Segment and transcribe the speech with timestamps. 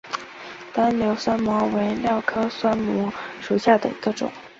[0.73, 4.31] 单瘤酸模为蓼科酸模属下的一个种。